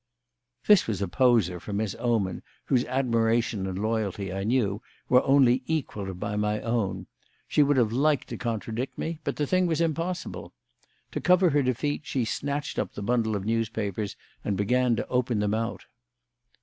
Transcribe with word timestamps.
This 0.65 0.87
was 0.87 0.99
a 1.03 1.07
poser 1.07 1.59
for 1.59 1.73
Miss 1.73 1.95
Oman, 1.99 2.41
whose 2.65 2.85
admiration 2.85 3.67
and 3.67 3.77
loyalty, 3.77 4.33
I 4.33 4.43
knew, 4.43 4.81
were 5.09 5.21
only 5.21 5.61
equalled 5.67 6.19
by 6.19 6.35
my 6.35 6.59
own. 6.59 7.05
She 7.47 7.61
would 7.61 7.77
have 7.77 7.91
liked 7.93 8.27
to 8.29 8.37
contradict 8.37 8.97
me, 8.97 9.19
but 9.23 9.35
the 9.35 9.45
thing 9.45 9.67
was 9.67 9.79
impossible. 9.79 10.53
To 11.11 11.21
cover 11.21 11.51
her 11.51 11.61
defeat 11.61 12.01
she 12.03 12.25
snatched 12.25 12.79
up 12.79 12.93
the 12.95 13.03
bundle 13.03 13.35
of 13.35 13.45
newspapers 13.45 14.15
and 14.43 14.57
began 14.57 14.95
to 14.95 15.07
open 15.07 15.37
them 15.37 15.53
out. 15.53 15.85